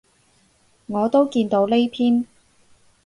[0.87, 2.25] 我都見到呢篇